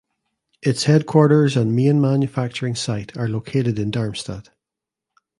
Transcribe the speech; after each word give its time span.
Its 0.63 0.85
headquarters 0.85 1.55
and 1.55 1.75
main 1.75 2.01
manufacturing 2.01 2.73
site 2.73 3.15
are 3.15 3.27
located 3.29 3.77
in 3.77 3.91
Darmstadt. 3.91 4.49